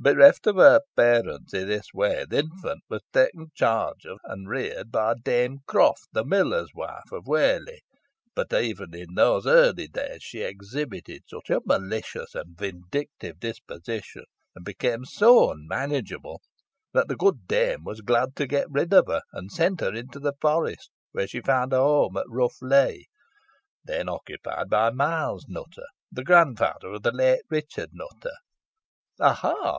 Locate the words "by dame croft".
4.92-6.06